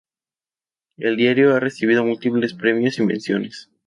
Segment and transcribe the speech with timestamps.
[0.97, 3.69] El diario ha recibido múltiples premios y menciones.